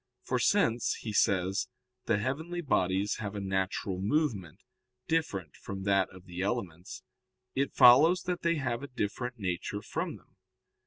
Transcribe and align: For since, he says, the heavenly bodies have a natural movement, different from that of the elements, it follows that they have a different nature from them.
For 0.23 0.39
since, 0.39 0.95
he 1.01 1.13
says, 1.13 1.67
the 2.05 2.17
heavenly 2.17 2.61
bodies 2.61 3.17
have 3.17 3.35
a 3.35 3.39
natural 3.39 3.99
movement, 4.01 4.61
different 5.07 5.55
from 5.55 5.83
that 5.83 6.09
of 6.09 6.25
the 6.25 6.41
elements, 6.41 7.03
it 7.53 7.75
follows 7.75 8.23
that 8.23 8.41
they 8.41 8.55
have 8.55 8.81
a 8.81 8.87
different 8.87 9.37
nature 9.37 9.83
from 9.83 10.15
them. 10.17 10.37